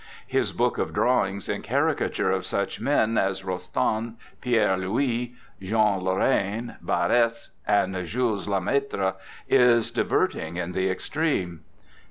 His 0.25 0.51
book 0.51 0.79
of 0.79 0.93
drawings 0.95 1.47
in 1.47 1.61
caricature 1.61 2.31
of 2.31 2.43
such 2.43 2.79
men 2.81 3.19
as 3.19 3.43
Rostand, 3.45 4.15
Pierre 4.41 4.75
Louy, 4.75 5.35
Jean 5.61 6.01
Lorrain, 6.03 6.75
Barres 6.81 7.51
and 7.67 7.93
Jules 8.07 8.47
Lemaitre, 8.47 9.13
is 9.47 9.91
diverting 9.91 10.55
in 10.57 10.71
the 10.71 10.89
extreme. 10.89 11.59